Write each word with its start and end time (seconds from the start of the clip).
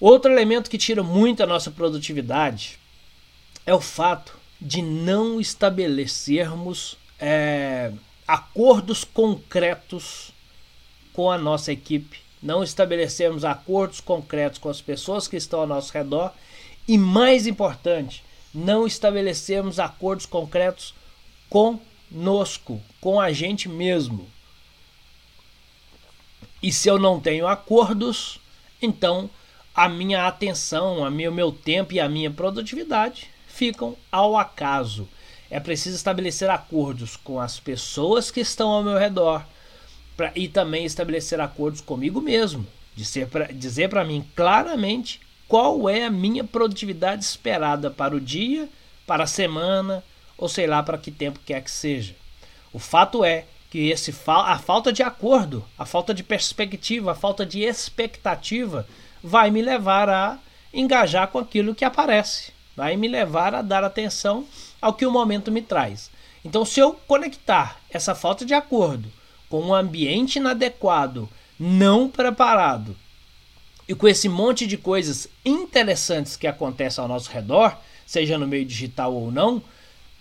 Outro 0.00 0.30
elemento 0.30 0.68
que 0.68 0.78
tira 0.78 1.02
muito 1.02 1.42
a 1.42 1.46
nossa 1.46 1.70
produtividade 1.70 2.78
é 3.64 3.74
o 3.74 3.80
fato 3.80 4.36
de 4.60 4.82
não 4.82 5.40
estabelecermos 5.40 6.96
é, 7.18 7.92
acordos 8.26 9.04
concretos 9.04 10.32
com 11.12 11.30
a 11.30 11.38
nossa 11.38 11.72
equipe, 11.72 12.20
não 12.42 12.62
estabelecermos 12.62 13.44
acordos 13.44 14.00
concretos 14.00 14.58
com 14.58 14.68
as 14.68 14.80
pessoas 14.80 15.28
que 15.28 15.36
estão 15.36 15.60
ao 15.60 15.66
nosso 15.66 15.92
redor 15.92 16.32
e, 16.86 16.98
mais 16.98 17.46
importante, 17.46 18.24
não 18.52 18.86
estabelecermos 18.86 19.78
acordos 19.78 20.26
concretos 20.26 20.94
conosco, 21.48 22.80
com 23.00 23.20
a 23.20 23.32
gente 23.32 23.68
mesmo. 23.68 24.28
E 26.62 26.72
se 26.72 26.88
eu 26.88 26.98
não 26.98 27.20
tenho 27.20 27.46
acordos, 27.46 28.40
então 28.80 29.30
a 29.74 29.88
minha 29.88 30.26
atenção, 30.26 31.04
a 31.04 31.08
o 31.08 31.32
meu 31.32 31.50
tempo 31.50 31.92
e 31.92 32.00
a 32.00 32.08
minha 32.08 32.30
produtividade 32.30 33.28
ficam 33.48 33.96
ao 34.10 34.36
acaso. 34.36 35.08
É 35.50 35.58
preciso 35.58 35.96
estabelecer 35.96 36.48
acordos 36.48 37.16
com 37.16 37.40
as 37.40 37.58
pessoas 37.58 38.30
que 38.30 38.40
estão 38.40 38.70
ao 38.70 38.82
meu 38.84 38.98
redor 38.98 39.44
pra, 40.16 40.32
e 40.34 40.48
também 40.48 40.84
estabelecer 40.84 41.40
acordos 41.40 41.80
comigo 41.80 42.20
mesmo. 42.20 42.66
Dizer 42.94 43.88
para 43.88 44.04
mim 44.04 44.24
claramente 44.36 45.20
qual 45.48 45.88
é 45.88 46.04
a 46.04 46.10
minha 46.10 46.44
produtividade 46.44 47.24
esperada 47.24 47.90
para 47.90 48.14
o 48.14 48.20
dia, 48.20 48.68
para 49.06 49.24
a 49.24 49.28
semana 49.28 50.02
ou 50.38 50.48
sei 50.48 50.66
lá 50.66 50.82
para 50.82 50.98
que 50.98 51.10
tempo 51.10 51.40
quer 51.44 51.62
que 51.62 51.70
seja. 51.70 52.14
O 52.72 52.78
fato 52.78 53.24
é 53.24 53.44
que 53.74 53.90
esse 53.90 54.14
a 54.28 54.56
falta 54.56 54.92
de 54.92 55.02
acordo, 55.02 55.64
a 55.76 55.84
falta 55.84 56.14
de 56.14 56.22
perspectiva, 56.22 57.10
a 57.10 57.14
falta 57.16 57.44
de 57.44 57.64
expectativa 57.64 58.86
vai 59.20 59.50
me 59.50 59.60
levar 59.60 60.08
a 60.08 60.38
engajar 60.72 61.26
com 61.26 61.40
aquilo 61.40 61.74
que 61.74 61.84
aparece, 61.84 62.52
vai 62.76 62.96
me 62.96 63.08
levar 63.08 63.52
a 63.52 63.62
dar 63.62 63.82
atenção 63.82 64.46
ao 64.80 64.94
que 64.94 65.04
o 65.04 65.10
momento 65.10 65.50
me 65.50 65.60
traz. 65.60 66.08
Então, 66.44 66.64
se 66.64 66.78
eu 66.78 66.92
conectar 67.08 67.80
essa 67.90 68.14
falta 68.14 68.44
de 68.44 68.54
acordo 68.54 69.10
com 69.48 69.60
um 69.60 69.74
ambiente 69.74 70.36
inadequado, 70.36 71.28
não 71.58 72.08
preparado, 72.08 72.96
e 73.88 73.94
com 73.96 74.06
esse 74.06 74.28
monte 74.28 74.68
de 74.68 74.78
coisas 74.78 75.28
interessantes 75.44 76.36
que 76.36 76.46
acontecem 76.46 77.02
ao 77.02 77.08
nosso 77.08 77.28
redor, 77.28 77.76
seja 78.06 78.38
no 78.38 78.46
meio 78.46 78.64
digital 78.64 79.12
ou 79.12 79.32
não, 79.32 79.60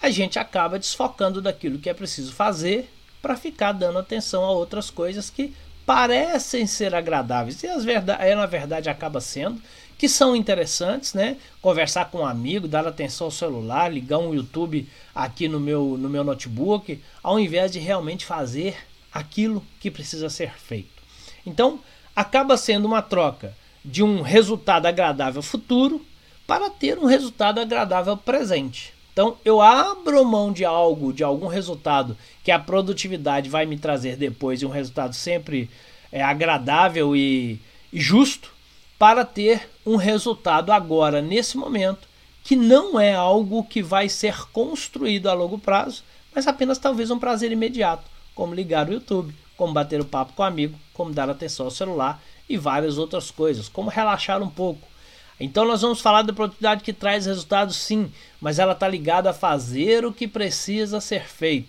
a 0.00 0.08
gente 0.08 0.38
acaba 0.38 0.78
desfocando 0.78 1.42
daquilo 1.42 1.80
que 1.80 1.90
é 1.90 1.94
preciso 1.94 2.32
fazer 2.32 2.88
para 3.20 3.36
ficar 3.36 3.72
dando 3.72 3.98
atenção 3.98 4.44
a 4.44 4.50
outras 4.50 4.90
coisas 4.90 5.30
que 5.30 5.54
parecem 5.84 6.66
ser 6.66 6.94
agradáveis 6.94 7.62
e 7.62 7.66
as 7.66 7.84
verdade, 7.84 8.34
na 8.34 8.46
verdade 8.46 8.88
acaba 8.88 9.20
sendo 9.20 9.60
que 10.00 10.08
são 10.08 10.34
interessantes, 10.34 11.12
né? 11.12 11.36
Conversar 11.60 12.06
com 12.06 12.20
um 12.20 12.26
amigo, 12.26 12.66
dar 12.66 12.86
atenção 12.86 13.26
ao 13.26 13.30
celular, 13.30 13.92
ligar 13.92 14.16
um 14.16 14.32
YouTube 14.32 14.88
aqui 15.14 15.46
no 15.46 15.60
meu, 15.60 15.98
no 15.98 16.08
meu 16.08 16.24
notebook, 16.24 17.02
ao 17.22 17.38
invés 17.38 17.70
de 17.70 17.78
realmente 17.78 18.24
fazer 18.24 18.78
aquilo 19.12 19.62
que 19.78 19.90
precisa 19.90 20.30
ser 20.30 20.54
feito. 20.54 21.02
Então, 21.44 21.80
acaba 22.16 22.56
sendo 22.56 22.86
uma 22.86 23.02
troca 23.02 23.54
de 23.84 24.02
um 24.02 24.22
resultado 24.22 24.86
agradável 24.86 25.42
futuro 25.42 26.02
para 26.46 26.70
ter 26.70 26.98
um 26.98 27.04
resultado 27.04 27.60
agradável 27.60 28.16
presente. 28.16 28.94
Então, 29.12 29.36
eu 29.44 29.60
abro 29.60 30.24
mão 30.24 30.52
de 30.52 30.64
algo, 30.64 31.12
de 31.12 31.24
algum 31.24 31.46
resultado 31.46 32.16
que 32.44 32.50
a 32.50 32.58
produtividade 32.58 33.50
vai 33.50 33.66
me 33.66 33.76
trazer 33.76 34.16
depois 34.16 34.62
e 34.62 34.66
um 34.66 34.70
resultado 34.70 35.14
sempre 35.14 35.68
é, 36.12 36.22
agradável 36.22 37.14
e, 37.14 37.60
e 37.92 38.00
justo 38.00 38.52
para 38.98 39.24
ter 39.24 39.68
um 39.84 39.96
resultado 39.96 40.70
agora, 40.70 41.22
nesse 41.22 41.56
momento, 41.56 42.08
que 42.44 42.54
não 42.54 42.98
é 42.98 43.14
algo 43.14 43.64
que 43.64 43.82
vai 43.82 44.08
ser 44.08 44.46
construído 44.52 45.28
a 45.28 45.32
longo 45.32 45.58
prazo, 45.58 46.04
mas 46.34 46.46
apenas 46.46 46.78
talvez 46.78 47.10
um 47.10 47.18
prazer 47.18 47.50
imediato, 47.50 48.04
como 48.34 48.54
ligar 48.54 48.88
o 48.88 48.92
YouTube, 48.92 49.34
como 49.56 49.72
bater 49.72 50.00
o 50.00 50.04
papo 50.04 50.32
com 50.32 50.42
um 50.42 50.46
amigo, 50.46 50.78
como 50.94 51.12
dar 51.12 51.28
atenção 51.28 51.66
ao 51.66 51.70
celular 51.70 52.22
e 52.48 52.56
várias 52.56 52.98
outras 52.98 53.30
coisas, 53.30 53.68
como 53.68 53.90
relaxar 53.90 54.42
um 54.42 54.48
pouco. 54.48 54.86
Então 55.40 55.64
nós 55.64 55.80
vamos 55.80 56.00
falar 56.00 56.22
da 56.22 56.34
produtividade 56.34 56.84
que 56.84 56.92
traz 56.92 57.24
resultados 57.24 57.76
sim, 57.76 58.12
mas 58.40 58.58
ela 58.58 58.72
está 58.72 58.86
ligada 58.86 59.30
a 59.30 59.34
fazer 59.34 60.04
o 60.04 60.12
que 60.12 60.28
precisa 60.28 61.00
ser 61.00 61.26
feito. 61.26 61.68